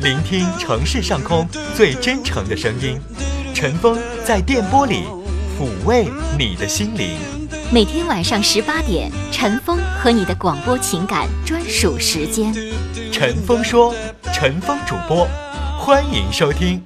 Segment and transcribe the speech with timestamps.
[0.00, 3.00] 聆听城市上空最真诚的声音，
[3.52, 5.02] 陈峰在电波里
[5.58, 6.08] 抚慰
[6.38, 7.18] 你的心灵。
[7.72, 12.54] 每天晚上十八点，陈峰和你的广播情感专属时间。
[13.10, 13.92] 陈峰说，
[14.32, 15.26] 陈峰主播，
[15.76, 16.80] 欢迎收听。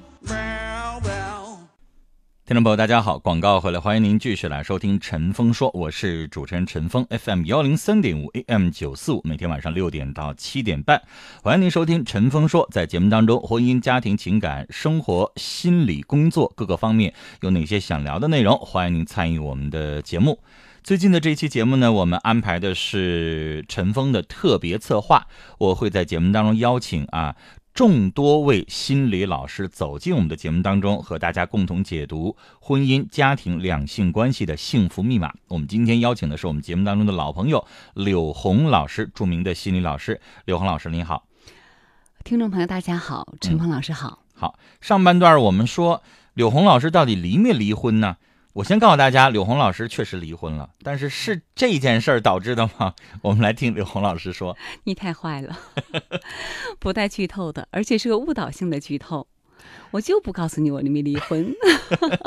[2.45, 3.17] 听众朋友，大家好！
[3.17, 11.01] 广告回来，欢迎您继续来收听《陈峰说》，我是主持人陈峰，FM 幺零三点五，AM 九四五，每天晚上六点到七点半，
[11.41, 12.67] 欢迎您收听《陈峰说》。
[12.69, 18.57] 在节目当中，婚姻、家庭、情感、生活、心理、工作各个方面有哪些想聊的内容？
[18.57, 20.37] 欢迎您参与我们的节目。
[20.83, 25.27] 最近的这期节目呢，我们安排的是陈峰的特别策划，
[25.59, 27.37] 我会在节目当中邀请啊。
[27.73, 35.33] 众多位心理老师走进我们的节目当中，和大家共同解读婚姻、家庭、两性关系的幸福密码。
[35.47, 37.65] 我们今天邀请的是我们节目当中的老朋友
[37.95, 40.21] 柳红老师，著名的心理老师。
[40.45, 41.25] 柳红老师，您好。
[42.23, 44.19] 听众朋友，大家好，陈鹏老师好。
[44.35, 46.03] 好，上半段我们说
[46.35, 48.17] 柳红老师到底离没离婚呢？
[48.53, 52.93] 我先告诉大家，柳红老师确实离婚了，但是是这件事儿导致的吗？
[53.23, 54.55] 我们来听柳红老师说。
[54.83, 55.57] 你太坏了，
[56.79, 59.25] 不带剧透的，而且是个误导性的剧透，
[59.89, 61.51] 我就不告诉你我离没离婚。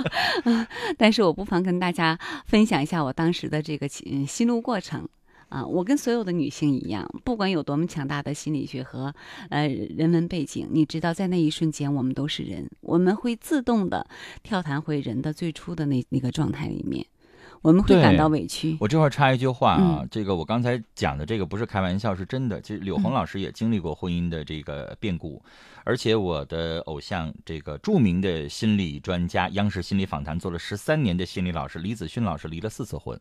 [0.99, 5.09] 但是我不妨跟大家分享一下我当时的这个嗯心路过程。
[5.49, 9.15] 啊，我跟所有的女性一样，不管有多么强大的心理学和
[9.49, 14.07] 呃人文背景，你知道，在那一瞬间，我们都是人，我们会自动的
[14.43, 17.07] 跳弹回人的最初的那那个状态里面，
[17.63, 18.77] 我们会感到委屈。
[18.81, 22.61] 我这块插一句话啊，这个我刚才讲的这个不是开玩笑，是真的。
[22.61, 25.41] 其实柳红老师也经历过婚姻的这个变故，
[25.85, 33.19] 而且我的偶像，这个著名的心理专家，央视心理访谈做了十三年的心理老师李子勋老师，离了四次婚。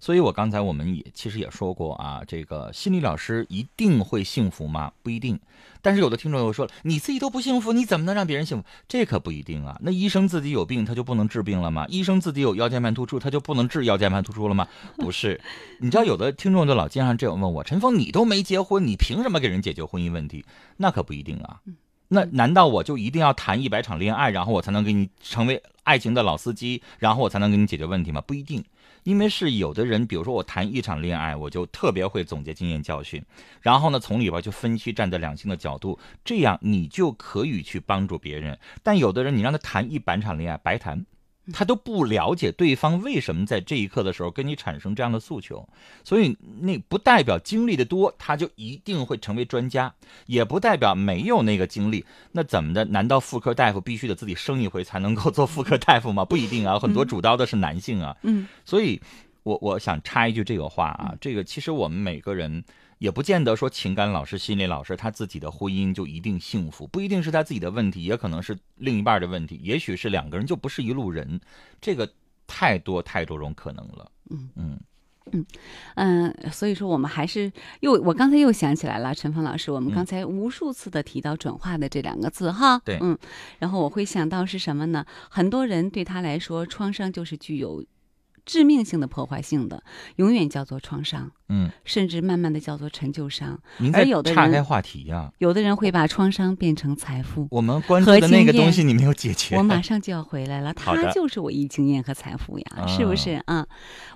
[0.00, 4.92] 所以，我刚才我们也其实也说过啊，这个心理老师一定会幸福吗？
[5.02, 5.38] 不一定。
[5.80, 8.64] 但是有的听众又说了，你自己都不幸福，你怎么能让别人幸福？
[8.88, 9.78] 这可不一定啊。
[9.80, 11.86] 那医生自己有病，他就不能治病了吗？
[11.88, 14.66] 医生自己有腰间盘突出，他就不能治腰间盘突出了吗？
[14.96, 15.40] 不是。
[15.78, 20.44] 你知道，有的听众就老经常这样问我：陈峰，你都没结婚，你凭什么给人解决婚姻问题？
[20.78, 21.60] 那可不一定啊。
[22.08, 28.20] 那难道我就一定要谈一百场恋爱，然后我才能给你成为爱情的老司机，然后我才能给你解决问题吗？
[28.20, 28.64] 不一定。
[29.02, 33.22] 因为是有的人，比如说我谈一场恋爱，我就特别会总结经验教训，
[33.60, 38.58] 然后呢，从里边去分析，站在两性的角度，这样你就可以去帮助别人。
[38.82, 41.04] 但有的人，你让他谈一百场恋爱，白谈。
[41.52, 45.68] 他都不了解对方为什么在这一刻的时候跟你产生这样的诉求，
[46.04, 49.92] 所以那不代表经历的多他就一定会成为专家，
[50.26, 52.04] 也不代表没有那个经历。
[52.32, 52.84] 那怎么的？
[52.86, 56.24] 难道妇科大夫必须得自己生一回才能够做妇科大夫吗？
[56.24, 58.16] 不一定啊，很多主刀的是男性啊。
[58.22, 59.00] 嗯，所以
[59.42, 62.64] 我我想插一句这个话啊，这个其实我们每个人。
[63.00, 71.40] 也不见得说情感老师、心理老师他自己的婚姻就一定幸福，不一定是他自己的问题，也可能是另一半的问题，也许是两个人就不是一路人，
[71.80, 72.06] 这个
[72.46, 74.12] 太多太多种可能了。
[74.28, 74.80] 嗯嗯
[75.32, 75.46] 嗯
[75.94, 77.50] 嗯，所以说我们还是
[77.80, 83.16] 又我刚才又想起来了，陈峰老师，我们刚才无数次的提到转化的这两个字哈，对，嗯，
[83.58, 85.06] 然后我会想到是什么呢？
[85.30, 87.82] 很多人对他来说，创伤就是具有。
[88.50, 89.80] 致命性的破坏性的，
[90.16, 93.56] 永远叫做创伤，嗯，甚至慢慢的叫做陈旧伤。
[93.78, 95.32] 您在岔开话题呀？
[95.38, 97.46] 有的人会把创伤变成财富。
[97.52, 99.56] 我们关注的那个东西你没有解决。
[99.56, 103.64] 我马上就要回来了， 他就是我一经验和财富呀，是不是啊？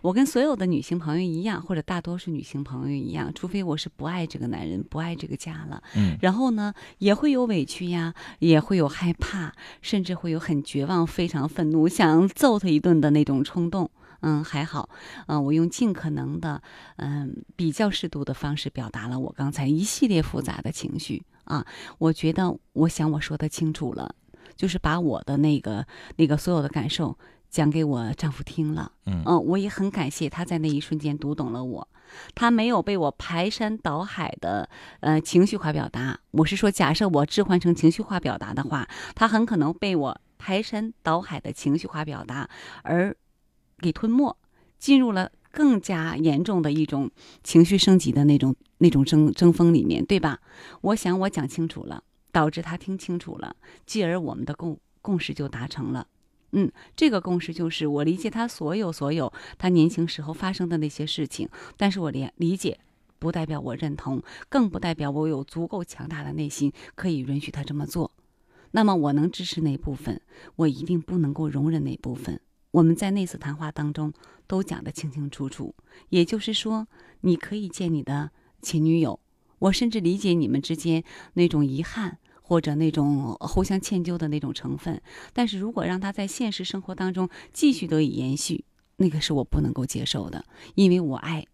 [0.03, 13.89] 我跟所有的女性朋友一样，或者大多数女性朋友一样，除非我是不爱这个男人，不爱这个家了，嗯，然后呢，也会有委屈呀，也会有害怕，甚至会有很绝望、非常愤怒，想揍他一顿的那种冲动。
[14.27, 14.89] 嗯，还好，
[15.27, 16.63] 嗯，我用尽可能的，
[16.97, 21.67] 嗯，比较适度的方式表达了我刚才一系列复杂的情绪啊。
[21.99, 24.15] 我觉得，我想我说的清楚了，
[24.57, 25.87] 就是把我的那个
[26.17, 27.19] 那个所有的感受
[27.51, 28.93] 讲给我丈夫听了。
[29.05, 31.87] 嗯，我也很感谢他在那一瞬间读懂了我，
[32.35, 34.71] 他没有被我排山倒海的
[35.01, 36.19] 呃情绪化表达。
[36.31, 42.49] 我是说，假设我置换成情绪化表达的话，他很可能被我排山倒海的情绪化表达
[42.83, 43.15] 而。
[43.79, 44.37] 给吞没，
[44.79, 47.11] 进入了更加严重的一种
[47.43, 50.41] 情绪升级的那种那种争争锋里面，对吧？
[50.81, 53.57] 我想我讲清楚了，导致他听清楚了，
[53.87, 56.07] 继而我们的共共识就达成了。
[56.53, 62.79] 嗯，这个共识就是我理解他所有所有他年轻时候发生的那些事情，但是我理理解
[63.19, 68.13] 不代表我认同，更不代表我有足够强大的内心可以允许他这么做。
[68.71, 70.21] 那么我能支持哪部分，
[70.57, 72.41] 我一定不能够容忍哪部分。
[72.75, 74.13] 我们在那次谈话当中
[74.49, 75.73] 都讲得清清楚楚，
[76.09, 76.89] 也就是说，
[77.21, 78.33] 你可以见你的
[78.63, 79.21] 前女友，
[79.61, 81.05] 我甚至理解你们之间
[81.35, 85.01] 那种遗憾或者那种互相歉疚的那种成分。
[85.33, 88.65] 但是如果让他在现实生活当中继续得以延续，
[88.97, 90.45] 那个是我不能够接受的，
[90.75, 91.47] 因为我爱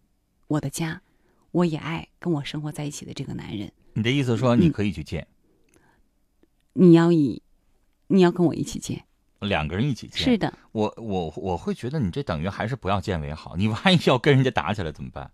[0.47, 1.03] 我的家，
[1.51, 3.71] 我也爱跟我生活在一起的这个男人。
[3.93, 5.27] 你的意思说你可以去见，
[6.73, 7.43] 你要以，
[8.07, 9.05] 你要跟我一起见，
[9.41, 10.17] 两个人一起见。
[10.17, 13.55] 是的，我我我会觉得你这等于还是不要见为好。
[13.59, 15.31] 你万一要跟人家打起来怎么办？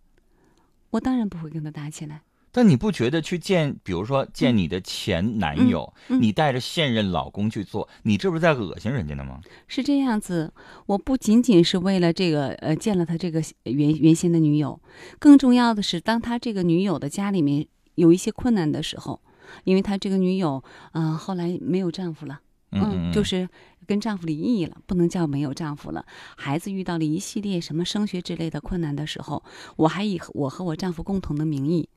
[0.92, 2.22] 我当然不会跟他打起来。
[2.50, 9.40] 但你不觉得去见，比如说见你的前男友，嗯嗯你带着现任老公去做，你这不是在恶心人家呢吗？
[9.68, 10.52] 是这样子，
[10.88, 14.82] 我不仅仅是为了这个，呃，见了他这个原原先的女友，
[15.20, 19.22] 更重要的是，当他这个女友的家里面有一些困难的时候，
[19.64, 20.64] 因为他这个女友，
[20.94, 22.40] 嗯、后来没有丈夫了，
[22.72, 23.48] 嗯就是
[23.88, 26.06] 跟丈夫离异了，不能叫没有丈夫了。
[26.36, 29.44] 孩子遇到了一系列什么升学之类的困难的时候，
[29.78, 31.90] 我还以我和我丈夫共同的名义，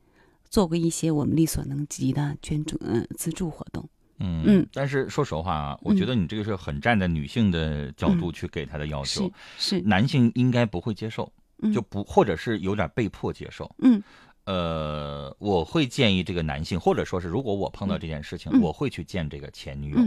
[0.49, 3.87] 做过一些我们力所能及的捐助、嗯、资助活动。
[4.23, 11.31] 嗯嗯但是说实话啊，我觉得你这个是很站在女性的角度去给她的要求，嗯是是，男性应该不会接受，
[11.63, 13.69] 嗯就不或者是有点被迫接受。
[13.79, 14.01] 嗯
[14.45, 19.97] 呃，我会建议这个男性，或者说是如果我碰到这件事情，嗯我会去见这个前女友，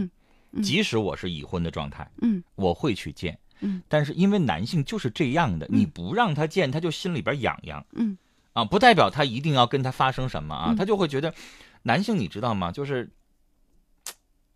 [0.61, 3.37] 即使我是已婚的状态，嗯我会去见。
[3.61, 8.17] 嗯但是因为男性就是这样的，嗯你不让他见，他就心里边痒痒嗯
[8.53, 11.33] 啊，不代表他一定要跟他发生什么啊，嗯他就会觉得，
[11.83, 12.71] 男性你知道吗？
[12.71, 13.09] 就是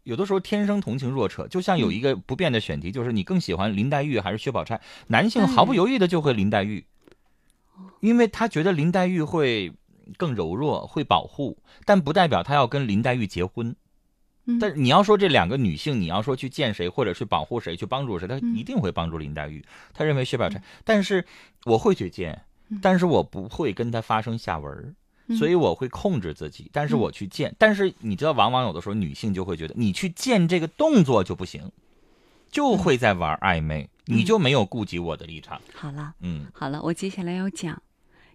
[0.04, 4.80] 有的时候天生同情弱者，就像有一个不变的选题，就是你更喜欢林黛玉还是薛宝钗？
[5.08, 6.86] 男性毫不犹豫的就会林黛玉，
[8.02, 9.72] 因为他觉得林黛玉会
[10.18, 13.76] 更柔弱，会保护，但不代表他要跟林黛玉结婚。
[14.50, 18.56] 嗯，但是你要说这两个女性，你要说去见谁，或者去保护谁，去帮助谁，他嗯。
[18.56, 19.64] 一定会帮助林黛玉。
[19.94, 21.24] 她认为薛宝钗，但是
[21.66, 24.96] 我会去见嗯，但是我不会跟她发生下文
[25.38, 31.72] 所以我会控制自己，但是我去见，但是你知道，往往有的时候女性就会觉得，你去见这个动作就不行，
[32.50, 35.62] 就会在玩暧昧，你就没有顾及我的立场。
[35.76, 36.16] 好了。
[36.22, 36.48] 嗯。
[36.52, 37.80] 好了，我接下来要讲，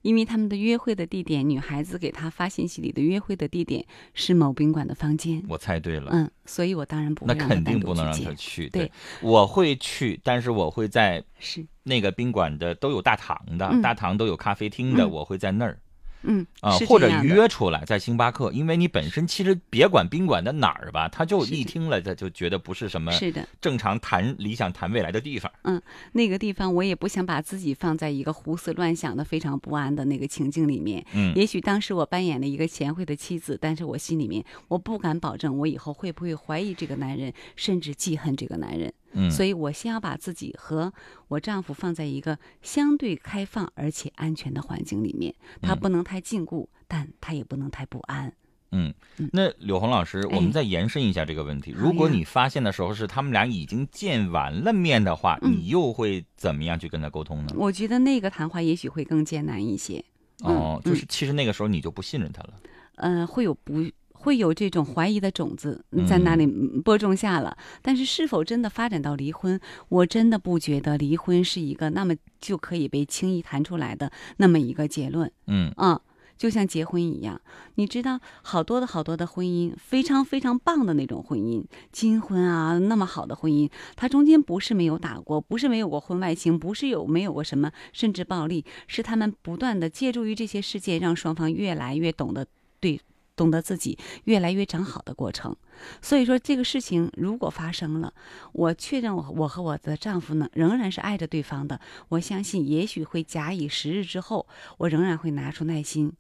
[0.05, 5.43] 因为他们的约会的地点，女孩子给他发信息里的约会的地点是某宾馆的房间。
[5.49, 8.69] 我猜对了，嗯，所以我当然不那会让他肯定不能让他去。
[8.69, 8.93] 对，
[9.23, 13.81] 我会去，但是我会在是，那个宾馆的都有大堂的，嗯。
[13.81, 15.11] 大堂都有咖啡厅的，嗯。
[15.11, 15.79] 我会在那儿
[16.25, 25.51] 嗯啊，或者约出来在星巴克，因为你本身其实别管宾馆的哪儿吧，他就一听了他就觉得不是什么是的，正常谈理想谈未来的地方。
[25.63, 25.81] 嗯
[26.13, 31.05] 那个地方我也不想把自己放在一个胡思乱想的非常不安的那个情境里面。
[31.13, 38.93] 嗯也许当时我扮演了一个贤惠的妻子，但是我心里面我不敢保证我以后会不会怀疑这个男人，甚至记恨这个男人。
[39.15, 40.93] 嗯，所以我先要把自己和
[41.29, 48.33] 我丈夫放在一个相对开放而且安全的环境里面，他嗯不能太禁锢，但他也不能太不安。
[48.77, 51.73] 嗯嗯，那柳红老师，我们哎再延伸一下这个问题。
[51.73, 57.53] 好如果你发现的时候是他们俩已经见完了面的话，嗯你又会怎么样去跟他沟通呢？
[57.55, 60.05] 我觉得那个谈话也许会更艰难一些，
[60.45, 62.55] 嗯哦，就是其实那个时候你就不信任他了。
[62.97, 63.85] 呃，会有不
[64.25, 67.57] 会有这种怀疑的种子在那里嗯播种下了。
[67.83, 75.31] 但是是否真的发展到离婚，我真的不觉得离婚是一个那么就可以被轻易谈出来的那么一个结论。
[75.47, 76.01] 嗯嗯，
[76.37, 77.41] 就像结婚一样，
[77.77, 92.47] 你知道，好多的好多的婚姻，非常非常棒的那种婚姻，金婚啊，那么好的婚姻，它中间不是没有打过，不是没有过婚外情，不是有没有过什么甚至暴力，是他们不断的借助于这些事件，让双方越来越懂得
[92.81, 93.01] 对。
[93.37, 95.57] 懂得自己越来越长好的过程，
[96.01, 98.13] 所以说这个事情如果发生了，
[98.53, 104.47] 我确认我我和我的丈夫呢仍然是爱着对方的，我相信也许会假以时日之后，
[104.79, 106.13] 我仍然会拿出耐心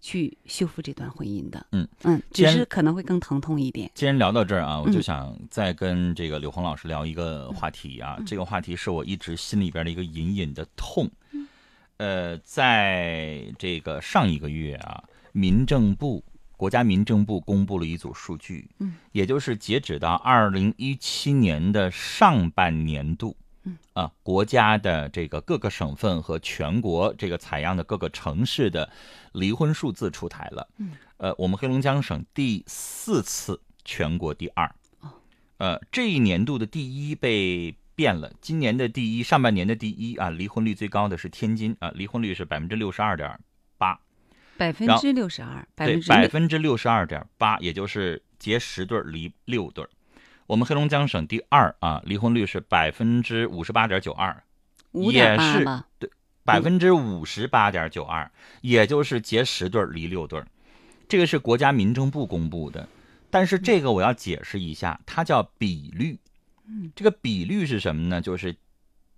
[0.00, 1.66] 去修复这段婚姻的。
[1.72, 3.90] 嗯嗯，只是可能会更疼痛一点。
[3.94, 8.18] 既然聊到这儿啊，我就嗯想再跟这个柳红老师聊一个话题啊。
[8.26, 11.08] 这个话题是我一直心里边的一个隐隐的痛。
[11.98, 16.22] 呃，在这个上一个月啊，民政部
[16.56, 23.76] 国家民政部公布了一组数据，嗯，也就是截止到二零一七年的上半年度，嗯。
[23.92, 28.90] 啊，国家的这个各个省份和全国这个采样的各个城市的
[29.32, 30.68] 离婚数字出台了。
[30.78, 34.66] 嗯，呃，我们黑龙江省第四次全国第二。
[35.00, 35.08] 哦，
[35.58, 43.38] 呃，这一年度的第一被变了，今年的第一，上半年的第一啊，离婚率最高的是天津啊，离婚率是百分之六十二点八，
[44.56, 49.90] 百分之六十二，百对百分之六十二点八，也就是结十对儿离六对儿。
[50.46, 54.42] 我们黑龙江省第二啊，离婚率是百分之五十八点九二，
[54.92, 55.86] 五点也是八吧。
[56.44, 60.46] 百分之五十八点九二，也就是结十对儿离六对儿。
[61.08, 62.88] 这个是国家民政部公布的，
[63.30, 66.16] 但是这个我要解释一下，它叫比率。
[66.68, 68.20] 嗯，这个比率是什么呢？
[68.20, 68.54] 就是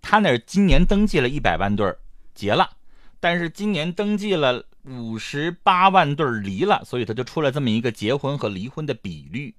[0.01, 1.99] 他那儿今年登记了一百万对儿
[2.33, 2.77] 结了，
[3.19, 9.53] 但是今年登记了五十八万对儿离了，所以他就出了这么一个结婚和离婚的比率。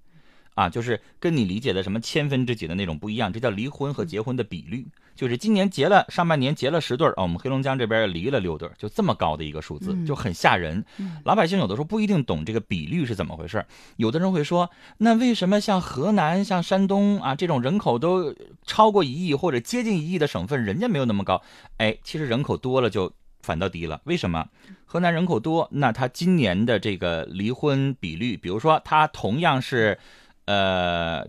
[0.56, 4.84] 啊，就是跟你理解的什么千分之几的那种不一样，这叫离婚和结婚的比率。
[5.14, 10.84] 就是今年结了上半年结了十对儿啊，我们黑龙江这边离了六对儿，就这么高的一个数字，就很吓人。
[11.24, 13.64] 老百姓有的时候不一定懂这个比率是怎么回事，
[13.96, 18.34] 有的人会说，那为什么像河南、像山东啊这种人口都
[18.66, 21.40] 超过一亿或者接近一亿的省份，人家没有那么高？
[21.78, 23.10] 哎，其实人口多了就
[23.42, 24.00] 反倒低了。
[24.04, 24.48] 为什么？
[24.84, 29.98] 河南人口多，那他今年的这个离婚比率，比如说他同样是。
[30.46, 31.28] 呃，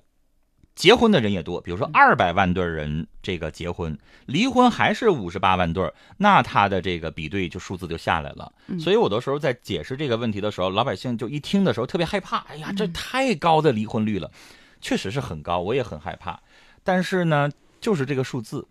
[0.73, 8.51] 结婚的人也多，比如说二百万对人这个结婚，离婚还是五十八万对那他的这个比对就数字就下来了。
[8.79, 12.37] 所以，有的时候在解释这个问题的时候，老百姓就一听的时候特别害怕。
[12.47, 14.31] 哎呀，这太高的离婚率了，
[14.79, 16.39] 确实是很高，我也很害怕。
[16.83, 18.67] 但是呢，就是这个数字，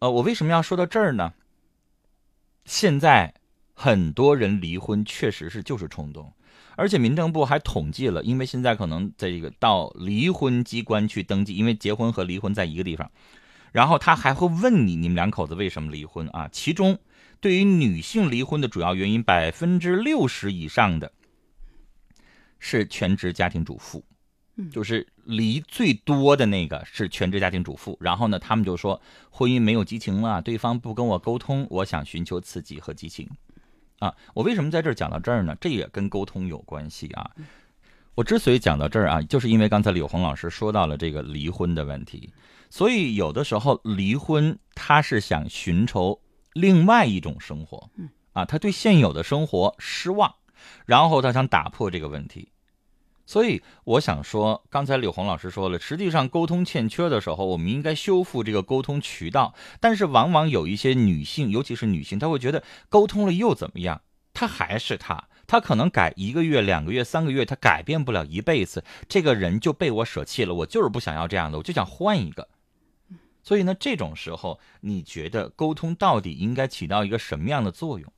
[0.00, 1.32] 呃，我为什么要说到这儿呢？
[2.68, 3.32] 现在
[3.72, 6.32] 很多人离婚确实是就是冲动。
[6.76, 13.10] 而且民政部还统计了，因为现在可能在这个到离婚机关去登记，因为结婚和离婚在一个地方，
[13.72, 16.48] 然后他还会问你你们两口子为什么离婚啊？
[16.52, 16.96] 其中
[17.40, 21.10] 对于女性离婚的主要原因，百分之六十以上的
[22.60, 24.04] 是全职家庭主妇，
[24.72, 27.96] 就是离最多的那个是全职家庭主妇。
[28.00, 29.00] 然后呢，他们就说
[29.30, 33.28] 婚姻没有激情了，对方不跟我沟通，我想寻求刺激和激情。
[33.98, 35.56] 啊，我为什么在这儿讲到这儿呢？
[35.60, 37.30] 这也跟沟通有关系啊。
[38.14, 42.32] 我之所以讲到这儿啊，就是因为刚才柳红老师说到了这个离婚的问题，
[42.70, 46.20] 所以有的时候离婚他是想寻求
[46.52, 47.90] 另外一种生活，
[48.32, 50.34] 啊，他对现有的生活失望，
[50.84, 52.48] 然后他想打破这个问题。
[53.28, 59.54] 所以我想说，刚才柳红老师说了，实际上沟通欠缺的时候，我们应该修复这个沟通渠道。
[59.80, 64.00] 但是往往有一些女性，尤其是女性，她会觉得沟通了又怎么样？
[64.32, 68.82] 她还是她，她可能改一个月、两个月、三个月，她改变不了一辈子。
[69.06, 72.48] 这个人就被我舍弃了，我就是不想要这样的，我就想换一个。
[73.42, 78.10] 所以呢，这种时候，你觉得沟通到底应该起到一个什么样的作用？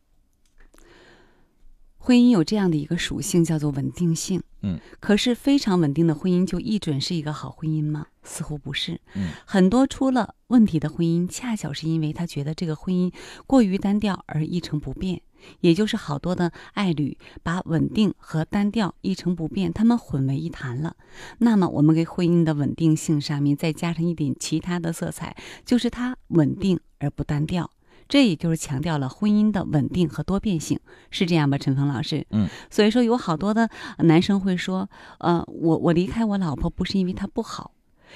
[2.02, 4.42] 婚姻有这样的一个属性，叫做稳定性。
[4.62, 8.06] 嗯，可是非常稳定的婚姻就一准是一个好婚姻吗？
[8.22, 9.00] 似乎不是。
[9.14, 13.12] 嗯，很多出了问题的婚姻，恰巧是因为他觉得这个婚姻
[13.46, 15.20] 过于单调而一成不变。
[15.60, 20.96] 也就是好多的爱侣把稳定和单调、一成不变，他们混为一谈了。
[21.38, 27.70] 那么，我们给婚姻的稳定性上面再加上一点其他的色彩，就是它稳定而不单调。
[28.10, 30.78] 这也就是强调了婚姻的稳定和多变性，
[31.10, 32.26] 是这样吧，陈峰老师？
[32.30, 34.90] 嗯，所以说有好多的男生会说，
[35.20, 37.72] 呃，我我离开我老婆不是因为她不好，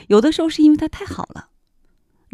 [0.09, 1.49] 有的时候是因为她太好了。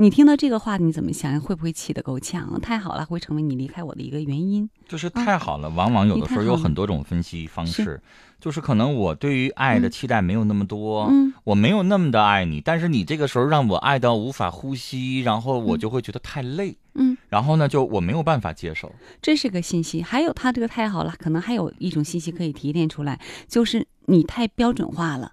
[0.00, 1.38] 你听到这个话你怎么想？
[1.38, 2.59] 会不会气得够呛？
[2.62, 4.66] 太好了，会成为你离开我的一个原因。
[4.88, 8.00] 就是太好了，往往有的时候有很多种分析方式。
[8.40, 18.90] 就是可能我对于爱的期待没有那么多，嗯，我没有那么的爱你，但是你这个时候让我爱到无法呼吸，然后我就会觉得太累，嗯，然后呢，就我没有办法接受。
[19.21, 20.00] 这是个信息。
[20.00, 25.33] 还有他这个太好了，可能还有一种信息可以提炼出来，就是你太标准化了，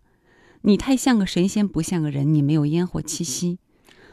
[0.63, 3.59] 你太像个神仙不像个人，你没有烟火气息。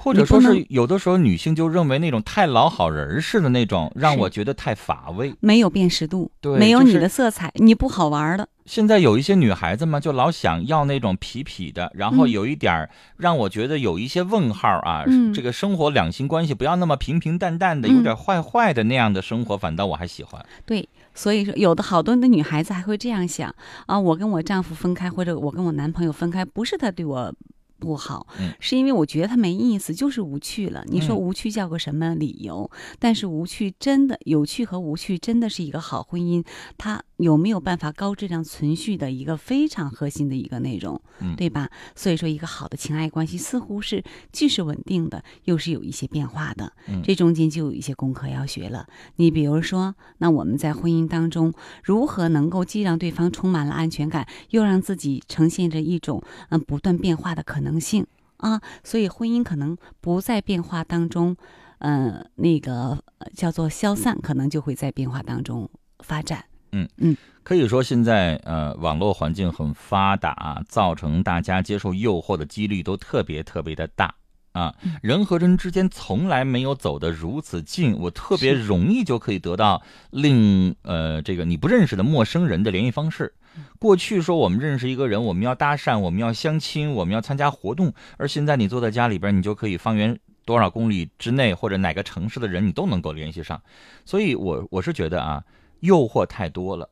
[0.04, 8.46] 或者说是有的时候女性就认为那种太老好人似的那种，让我觉得太乏味，没有辨识度，对，没有你的色彩，你不好玩的。
[8.66, 20.44] 现在有一些女孩子嘛，就老想要那种痞痞的，然后有一点让我觉得有一些问号啊，这个生活两性关系不要那么平平淡淡的，有点坏坏的那样的生活，反倒我还喜欢。
[20.66, 23.54] 对，所以说有的好多的女孩子还会这样想
[23.87, 27.34] 啊，我跟我丈夫分开，或者我跟我男朋友分开，不是他对我。
[27.78, 28.26] 不好，
[28.61, 30.83] 是因为我觉得他没意思，就是无趣了。
[30.87, 32.71] 你说无趣叫个什么理由？
[32.99, 36.45] 但是无趣真的有趣和无趣真的是一个好婚姻，
[36.78, 41.00] 它有没有办法高质量存续的一个非常核心的一个内容，
[41.37, 41.68] 对吧？
[41.94, 44.02] 所以说，一个好的情爱关系似乎是
[44.33, 46.73] 既是稳定的，又是有一些变化的。
[47.04, 48.87] 这中间就有一些功课要学了。
[49.16, 51.52] 你比如说，那我们在婚姻当中
[51.83, 57.75] 如何能够既让对方充满了安全感，又让自己呈现着一种嗯不断变化的可能？
[57.85, 58.06] 性
[58.38, 61.37] 啊，所以婚姻可能不在变化当中，
[61.78, 62.99] 嗯，那个
[63.35, 65.68] 叫做消散，可能就会在变化当中
[65.99, 66.44] 发展。
[66.75, 74.12] 嗯嗯，可以说现在呃，网络环境很发达，造成大家接受诱惑的几率都特别特别的大
[74.52, 74.75] 啊。
[75.02, 83.33] 人和人之间从来没有走得如此近，我特别容易就可以得到令呃这个你不认识的陌生人的联系方式。
[83.78, 93.62] 过去说我们认识一个人，我们要搭讪，我们要相亲，我们要参加活动，而现在你坐在家里边，你就可以方圆多少公里之内或者哪个城市的人，你都能够联系上。
[94.04, 95.40] 所以，我我是觉得啊，
[95.84, 96.88] 诱惑太多了。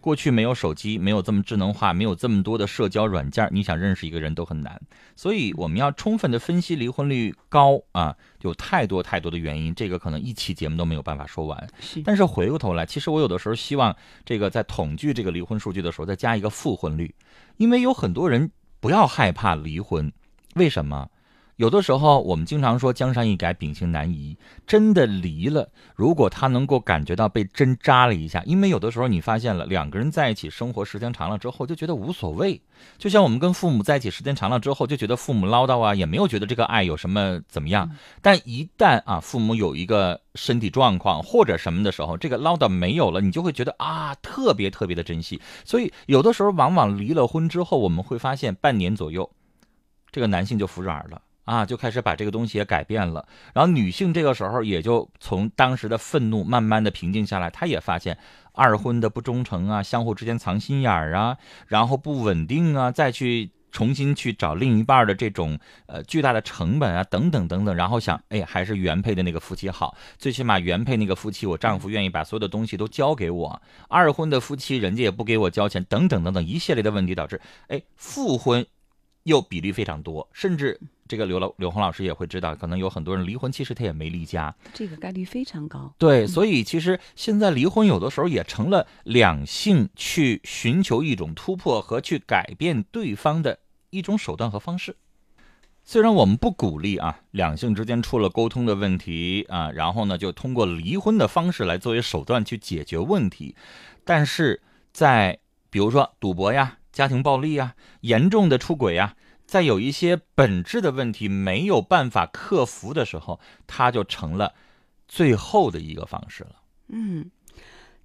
[0.00, 4.80] 过去没有手机，没有这么智能化，没有这么多的社交软件，你想认识一个人都很难。
[5.16, 11.68] 所以我们要充分的分析离婚率高啊，有太多太多的原因，这个可能一期节目都没有办法说完。
[11.80, 17.12] 是但是回过头来，其实我有的时候希望这个在统计这个离婚数据的时候再加一个复婚率，
[17.56, 18.48] 因为有很多人
[18.78, 20.12] 不要害怕离婚，
[20.54, 21.08] 为什么？
[21.56, 24.36] 有的时候我们经常说江山易改，秉性难移。
[24.66, 32.60] 真的离了，如果他能够感觉到被针扎了一下，因为有的时候你发现了两个人在一起生活时间长了之后就觉得无所谓，
[32.98, 37.90] 就像我们跟父母在一起时间长了之后就觉得父母唠叨啊，也没有觉得这个爱有什么怎么样。
[38.20, 45.40] 但一旦啊父母有一个身体状况或者什么的时候，这个唠叨没有了，你就会觉得啊特别特别的珍惜。
[45.64, 49.30] 所以有的时候往往离了婚之后，我们会发现半年左右，
[50.12, 51.22] 这个男性就服软了。
[51.46, 58.18] 啊，就开始把这个东西也改变了，然后女性这个时候也就从当时的愤怒慢慢的平静下来，她也发现
[58.52, 61.38] 二婚的不忠诚啊，相互之间藏心眼儿啊，
[61.68, 77.38] 然后不稳定啊，再去重新去找另一半的这种呃巨大的成本啊，等等等等，然后想，哎，还是原配的那个夫妻好，最起码原配那个夫妻，我丈夫愿意把所有的东西都交给我，二婚的夫妻人家也不给我交钱，等等等等一系列的问题导致，
[77.68, 78.66] 哎，复婚
[79.26, 80.80] 又比例非常多，甚至。
[81.08, 85.94] 这个刘老刘红老师也会知道，可能有很多人离婚，其实他也没离家，这个概率非常高。
[85.98, 93.56] 对，所以其实现在离婚有的时候也成了两性去寻求一种突破和去改变对方的
[93.90, 94.96] 一种手段和方式。
[95.84, 103.54] 虽然我们不鼓励啊，两性之间出了沟通的问题啊，然后呢就通过离婚的方式来作为手段去解决问题，
[104.02, 104.60] 但是
[104.92, 105.38] 在
[105.70, 109.16] 比如说赌博呀、家庭暴力啊、严重的出轨啊。
[109.44, 114.54] 在有一些本质的问题没有办法克服的时候，它就成了
[115.06, 116.56] 最后的一个方式了。
[116.88, 117.30] 嗯。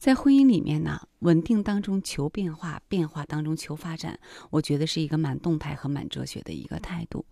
[0.02, 7.24] 在婚姻里面呢，稳定当中求变化，变化当中求发展，我觉得是一个蛮动态和蛮哲学的一个态度。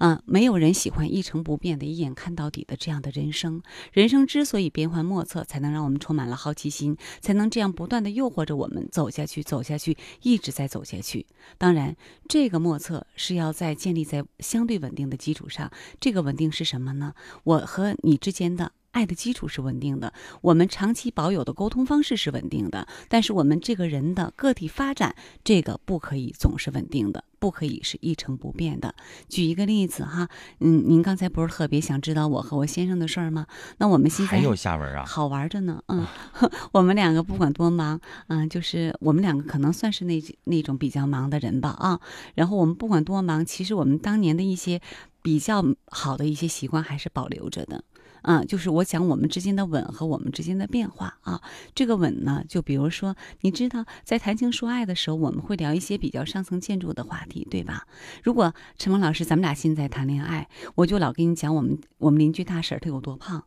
[0.00, 3.62] 嗯，没有人喜欢一成不变的、一眼看到底的这样的人生。
[3.92, 11.26] 人生之所以变幻莫测，才能让我们充满了好奇心，才能这样不断的诱惑着我们走下去，走下去，一直在走下去。
[11.58, 11.94] 当然，
[12.28, 15.70] 这个莫测是要在建立在相对稳定的基础上。
[16.00, 17.14] 这个稳定是什么呢？
[17.44, 18.72] 我和你之间的。
[18.96, 28.94] 爱的基础是稳定的，我们长期保有的沟通方式是稳定的，但是我们这个人的个体发展，这个不可以总是稳定的，不可以是一成不变的。
[29.28, 30.30] 举一个例子哈，
[30.60, 33.46] 嗯，您刚才不是特别想知道我和我先生的事儿吗？
[33.76, 35.82] 那我们现在还有下文啊，好玩着呢。
[35.88, 36.06] 嗯，
[36.72, 42.00] 我们两个不管多忙，嗯，就是我们两个可能算是那那种比较忙的人吧啊。
[42.34, 44.80] 然后我们不管多忙，其实我们当年的一些
[45.20, 47.84] 比较好的一些习惯还是保留着的。
[48.26, 51.40] 啊，就是我讲我们之间的吻和我们之间的变化啊。
[51.76, 57.86] 这个吻呢，就比如说，你知道，在谈情说爱的时候，我们会聊一些比较上层建筑的话题，对吧？
[58.24, 63.44] 如果陈萌老师，咱们俩现在谈恋爱，我就老跟你讲我们我们邻居大婶她有多胖。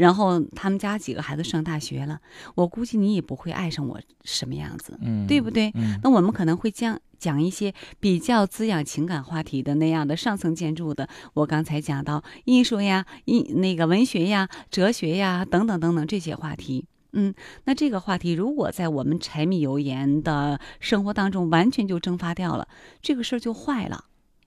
[0.00, 2.18] 然后他们家几个孩子上大学了，
[2.54, 5.70] 我估计你也不会爱上我什么样子，嗯，对不对？
[6.02, 11.06] 那我们可能会讲讲一些比较滋养情感话题的那样的上层建筑的。
[11.34, 17.34] 我刚才讲到艺术呀、艺那个文学呀、哲学呀等等等等这些话题，嗯，
[17.64, 22.66] 那这个话题如果在我们柴米油盐的生活当中完全就蒸发掉了，
[23.02, 24.06] 这个事儿就坏了，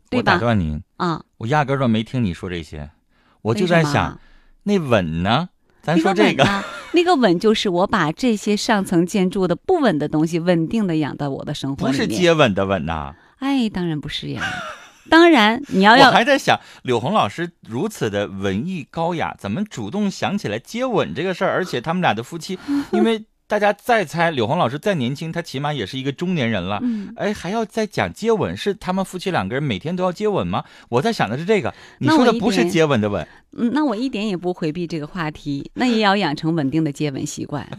[0.09, 0.33] 对吧？
[0.33, 2.89] 我打断您啊，我压根儿都没听你说这些，
[3.43, 4.19] 我就在想。
[4.63, 5.49] 那稳呢？
[5.81, 12.07] 咱说这个，那个稳就是我把这些上层建筑的不稳的东西稳定的养到我的生活里面。
[12.07, 13.13] 不是接吻的吻呐？
[13.39, 14.41] 哎，当然不是呀。
[15.09, 16.07] 当然你要要。
[16.07, 21.51] 我还在想，柳红老师如此的文艺高雅，怎么主动想起来接吻这个事儿？
[21.51, 22.57] 而且他们俩的夫妻，
[22.91, 23.25] 因为。
[23.53, 26.79] 大家再猜，柳红老师再年轻，他起码也是一个中年人了。
[26.81, 30.63] 嗯，哎，还要再讲接吻，是他们夫妻两个人每天都要接吻吗？
[30.89, 33.27] 我在想的是这个，你说的不是接吻的吻。
[33.55, 37.69] 嗯，那我一点也不回避这个话题，那也要养成稳定的接吻习惯。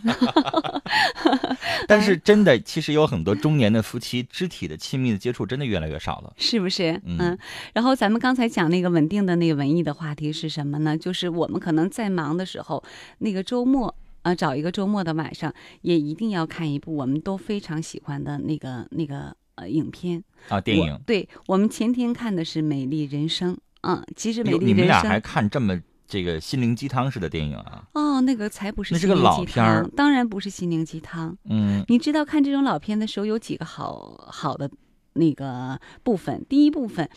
[1.89, 7.03] 但是真的，其实有很多中年的夫妻，肢体的亲密的接触真的越来越少了，是不是？
[7.05, 7.37] 嗯。
[7.73, 10.97] 然后咱们刚才讲那个稳定的那个文艺的话题是什么呢？
[10.97, 12.85] 就是我们可能在忙的时候，
[13.19, 13.93] 那个周末。
[14.25, 20.99] 啊，找一个周末的晚上，也一定要看一部我们都非常喜欢的那个那个呃影片啊，电影。
[21.07, 27.85] 对我们前天看的是《美丽人生》啊，其实《美丽人生》你们俩还看这么这个心灵鸡汤式的电影啊。
[27.93, 31.37] 哦，那个才不是那是个老片当然不是心灵鸡汤。
[31.45, 34.71] 嗯你知道看这种老片的时候有几个好好的
[35.13, 36.45] 那个部分？
[36.49, 37.09] 第一部分，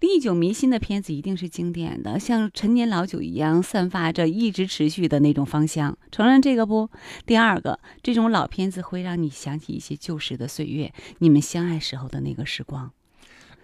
[0.00, 5.98] 历久弥新的片子一定是经典的，像陈年老酒一样，散发着一直持续的那种芳香。
[6.12, 6.88] 承认这个不？
[7.26, 12.92] 第二个，这种老片子会让你想起一些旧时的岁月，你们相爱时候的那个时光。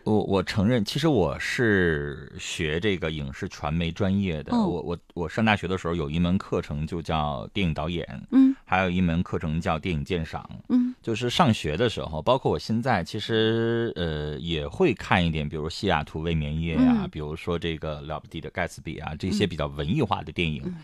[0.02, 4.54] 我我承认，其实我是学这个影视传媒专业的。
[4.54, 10.48] 哦我我我上大学的时候有一门课程就叫电影导演，嗯还有一门课程叫电影鉴赏。
[10.68, 20.62] 嗯就是上学的时候，包括我现在，其实呃也会看一点，比如《西雅图未眠夜》啊，嗯比如说这个了不地的盖茨比啊，这些嗯比较文艺化的电影。
[20.64, 20.76] 嗯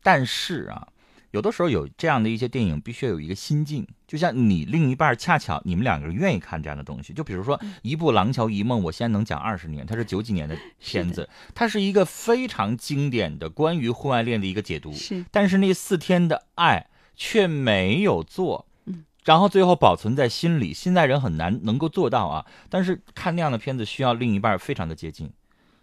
[0.00, 0.86] 但是啊，
[1.30, 7.12] 有的时候有这样的一些电影，必须要有一个心境，就像你另一半恰巧你们两个人愿意看这样的东西。
[7.12, 14.92] 就比如说嗯一部《廊桥遗梦》，我现在能讲二十年，它是九几年的片子，它是一个非常经典的关于婚外恋的一个解读。
[14.92, 20.72] 是但是那四天的爱却没有做，嗯，然后最后保存在心里。
[20.72, 25.30] 现在人很难能够做到啊，但是看那样的片子需要另一半非常的接近。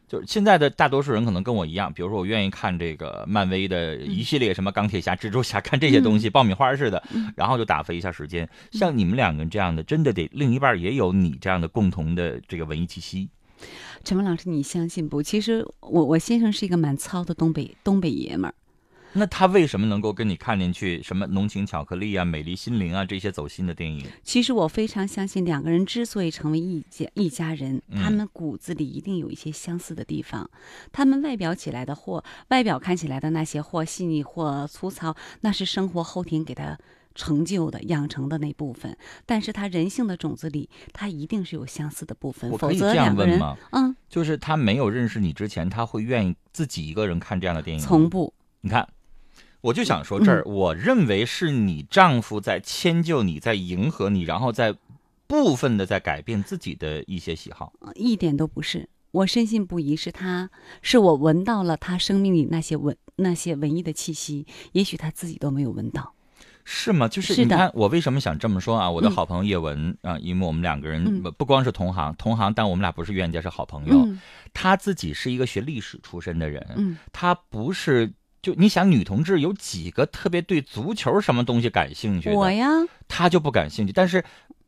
[0.07, 7.01] 就是现在的大多数人可能跟我一样，比如说我愿意看这个漫威的一系列什么钢铁侠、蜘蛛侠，看这些东西，爆米花似的，
[7.37, 8.49] 然后就打发一下时间。
[8.73, 13.29] 像你们两个人这样的，真的得另一半也有你这样的共同的这个文艺气息。
[14.03, 15.23] 陈文老师，你相信不？
[15.23, 18.53] 其实我我先生是一个蛮糙的东北东北爷们儿。
[19.13, 24.05] 那他为什么能够跟你看进去什么浓情巧克力啊、美丽心灵啊这些走心的电影？
[24.23, 30.49] 其实我非常相信，两个人之所以成为一家一家人，嗯他们骨子里一定有一些相似的地方。
[30.91, 36.77] 他们外表起来的或外表看起来的那些或细腻或粗糙，那是生活后天给他
[37.13, 38.97] 成就的、养成的那部分。
[39.25, 47.83] 但是他人性的种子里，他一定是有相似的部分，否则两个人，嗯，就是他没有认识你之前，他会愿意自己一个人看这样的电影？
[47.83, 48.33] 从不。
[48.63, 48.87] 你看，
[49.61, 54.75] 我就想说这儿，我认为是你丈夫在迁就你，在迎合你，然后在
[55.27, 57.73] 部分的在改变自己的一些喜好。
[57.79, 58.89] 呃一点都不是。
[59.11, 60.49] 我深信不疑，是他，
[60.81, 66.13] 是我闻到了他生命里那些文那些文艺的气息，也许他自己都没有闻到。
[66.63, 67.07] 是吗？
[67.07, 68.89] 就是你看，我为什么想这么说啊？
[68.89, 74.05] 我的嗯好朋友叶文啊，因为我们两个人嗯不不光是同行，同行，但我们俩不是冤家，是好朋友。
[74.05, 74.19] 嗯
[74.53, 82.35] 他自己是一个学历史出身的人，嗯，他不是就你想女同志有几个特别对足球什么东西感兴趣的？
[82.35, 82.67] 我呀，
[83.07, 84.23] 她就不感兴趣，但是。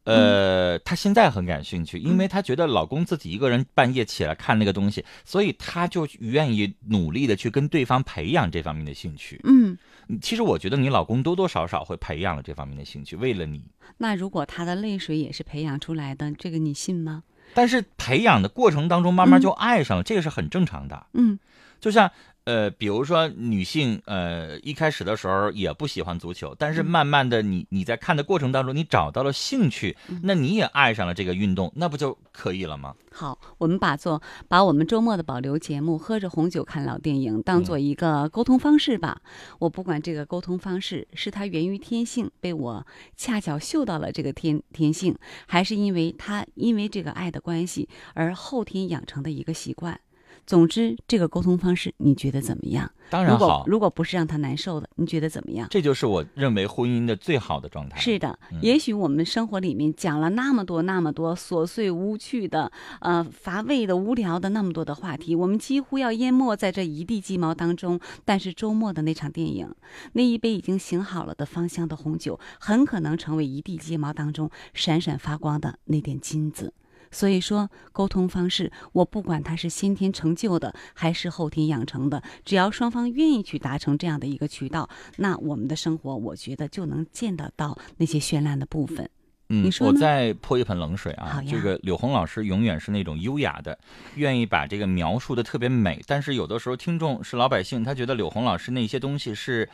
[0.06, 9.40] 呃，她现在很感兴趣，因为她觉得老公自己一个人半夜起来看那个东西，所以她就愿意努力的去跟对方培养这方面的兴趣。
[9.46, 9.78] 嗯，
[10.22, 13.64] 其实我觉得你老公多多少少会培养了这方面的兴趣，为了你。
[13.98, 17.24] 那如果他的泪水也是培养出来的，这个你信吗？
[17.54, 21.06] 但是培养的过程当中，慢慢就爱上了，这个是很正常的。
[21.14, 21.40] 嗯
[21.80, 22.12] 就像
[22.46, 32.96] 呃，比如说女性，呃，一开始的时候也不喜欢足球，但是慢慢的你你在看的过程当中，你找到了兴趣，那你也爱上了这个运动，那不就可以了吗？
[33.12, 39.22] 好，我们把做把我们周末的保留节目《喝着红酒看老电影》当做一个沟通方式吧。
[39.60, 45.16] 我不管这个沟通方式是它源于天性，被我恰巧嗅到了这个天天性，
[45.48, 50.00] 还是因为他因为这个爱的关系而后天养成的一个习惯。
[50.46, 52.92] 总之，这个沟通方式你觉得怎么样？
[53.10, 55.68] 当然好，如果不是让他难受的，你觉得怎么样？
[55.70, 58.00] 这就是我认为婚姻的最好的状态。
[58.00, 68.00] 是的，嗯也许我们生活里面讲了那么多、那么多琐碎无趣的、呃乏味的、无聊的那么多的话题，我们几乎要淹没在这一地鸡毛当中。
[68.26, 69.70] 但是周末的那场电影，
[70.14, 76.74] 那一杯已经醒好了的芳香的红酒，很可能成为一地鸡毛当中闪闪发光的那点金子。
[77.14, 89.10] 所以说，沟通方式，我不管它是先天成就的还是后天养成的，只要双方愿意去达成这样的一个渠道，那我们的生活，我觉得就能见得到那些绚烂的部分。
[89.48, 93.78] 你，说呢我再泼一盆冷水啊这个柳红老师永远是那种优雅的，
[94.16, 96.02] 愿意把这个描述的特别美。
[96.08, 99.70] 但是有的时候听众是老百姓，他觉得柳红老师那些东西是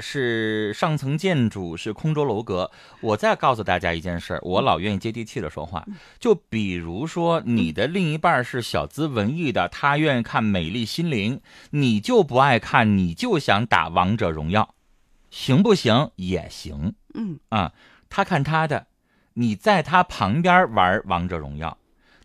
[0.00, 2.70] 是上层建筑，是空中楼阁。
[3.00, 5.86] 我再告诉大家一件事儿，我老愿意接地气的说话。
[6.18, 11.36] 就比如说你的另一半是小资文艺的，他愿意看《美丽心灵》，
[11.70, 14.74] 你就不爱看，你就想打王者荣耀，
[15.30, 16.10] 行不行？
[16.16, 16.94] 也行。
[17.14, 17.72] 嗯啊，
[18.08, 18.86] 他看他的，
[19.34, 21.78] 你在他旁边玩王者荣耀，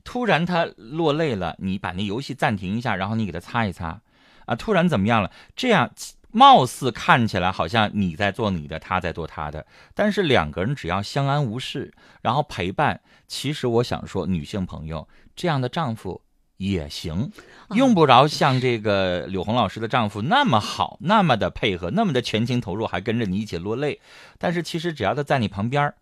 [0.03, 4.01] 突然他落泪了，你把那游戏暂停一下，然后你给他擦一擦，
[4.45, 5.31] 啊，突然怎么样了？
[5.55, 5.91] 这样
[6.31, 9.65] 貌似看起来好像你在做你的，他在做他的，
[9.95, 16.21] 但是两个人只要相安无事，然后陪伴，其实我想说，女性朋友这样的丈夫
[16.57, 17.31] 也行，
[17.69, 23.99] 哦用不着像这个柳红老师的丈夫那么好，那么的配合，那么的全情投入，还跟着你一起落泪。
[24.37, 25.95] 但是其实只要他在你旁边儿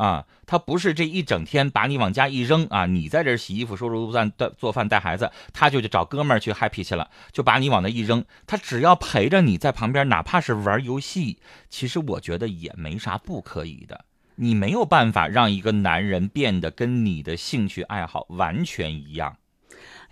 [0.00, 8.24] 啊，他不是这一整天把你往家一扔啊，你在这洗衣服、收拾屋饭、做饭、带孩子，他就去找哥们儿去 happy 去了，就把你往那一扔。
[8.46, 14.06] 他只要陪着你在旁边，哪怕是玩游戏，其实我觉得也没啥不可以的。
[14.36, 19.36] 你没有办法让一个男人变得跟你的兴趣爱好完全一样。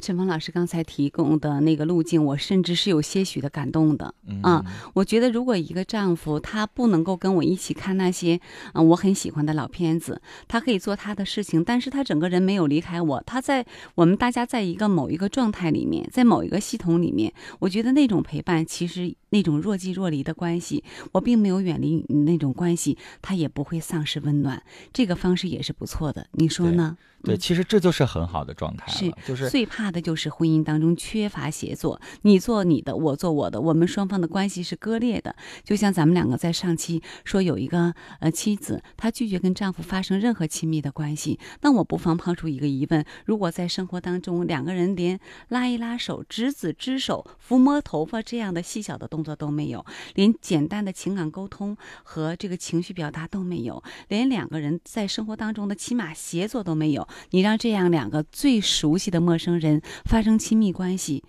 [0.00, 4.14] 陈峰老师刚才提供的那个路径，我甚至是有些许的感动的。
[4.26, 8.40] 嗯啊，我觉得如果一个丈夫他不能够跟我一起看那些
[8.72, 26.96] 嗯、我很喜欢的老片子，他可以做他的事情，但是他整个人没有离开我，他在我们大家在一个某一个状态里面，在某一个系统里面，我觉得那种陪伴其实那种若即若离的关系，我并没有远离你那种关系，他也不会丧失温暖，这个方式也是不错的，你说呢？
[27.28, 35.34] 对，其实这就是很好的状态是了，就是最怕的就是婚姻当中缺乏协作，你做你的，我做我的，我们双方的关系是割裂的。
[35.64, 61.24] 就像咱们两个在上期说，有一个呃妻子，她拒绝跟丈夫发生任何亲密的关系，那我不妨抛出一个疑问：如果在生活当中两个人连拉一拉手、执子之手、抚摸头发这样的细小的动作都没有，连简单的情感沟通和这个情绪表达都没有，连两个人在生活当中的起码协作都没有，你让这样两个最熟悉的陌生人发生亲密关系，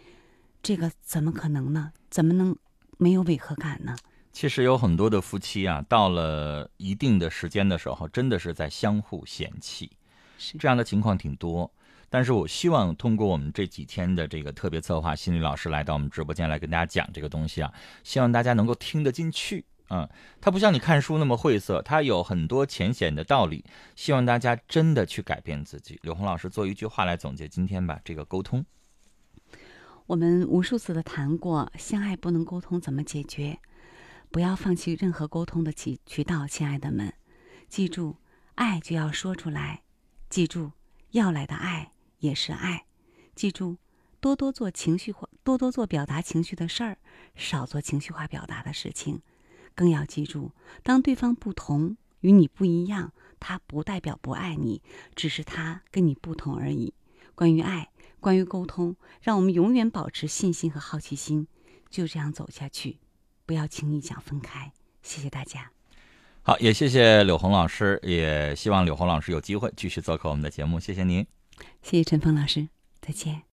[0.62, 1.92] 这个怎么可能呢？
[2.10, 2.56] 怎么能
[2.98, 3.96] 没有违和感呢？
[4.32, 9.92] 其实有很多的夫妻啊，到了一定的时间的时候，真的是在相互嫌弃，
[10.38, 11.70] 是这样的情况挺多。
[12.10, 17.72] 但是我希望通过我们这几天的这个特别策划，心理老师来到我们直播间来跟大家讲这个东西啊，
[18.04, 19.66] 希望大家能够听得进去。
[19.90, 20.08] 嗯，
[20.40, 23.66] 它不像你看书那么晦涩，它有很多浅显的道理。
[23.96, 26.00] 希望大家真的去改变自己。
[26.04, 28.66] 柳红老师做一句话来总结今天吧，这个沟通。
[30.06, 33.60] 我们无数次的谈过，相爱不能沟通怎么解决？
[34.32, 37.12] 不要放弃任何沟通的渠渠道，亲爱的们，
[37.68, 38.18] 记住，
[38.54, 39.82] 爱就要说出来，
[40.30, 40.72] 记住，
[41.12, 42.86] 要来的爱也是爱，
[43.34, 43.78] 记住，
[44.20, 46.98] 多多做情绪化，多多做表达情绪的事儿，
[47.34, 49.22] 少做情绪化表达的事情。
[49.80, 50.52] 更要记住，
[50.84, 54.82] 当对方不同，与你不一样，他不代表不爱你，
[55.16, 56.94] 只是他跟你不同而已。
[57.34, 57.90] 关于爱，
[58.20, 61.48] 关于沟通，让我们永远保持信心和好奇心，
[61.90, 62.98] 就这样走下去，
[63.46, 64.74] 不要轻易讲分开。
[65.02, 65.72] 谢谢大家。
[66.42, 70.78] 好，也谢谢柳红老师，也希望柳红老师有机会继续做客我们的节目。
[70.78, 71.26] 谢谢您。
[71.82, 72.68] 谢谢陈峰老师，
[73.00, 73.44] 再见。